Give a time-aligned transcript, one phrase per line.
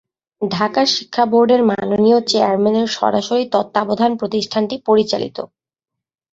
[0.41, 5.37] ঢাকা শিক্ষা বোর্ডের মাননীয় চেয়ারম্যানের সরাসরি তত্ত্বাবধান প্রতিষ্ঠানটি পরিচালিত।